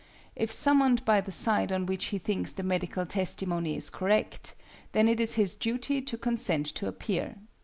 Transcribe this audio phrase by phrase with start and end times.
[0.35, 4.55] If summoned by the side on which he thinks the medical testimony is correct,
[4.93, 7.35] then it is his duty to consent to appear.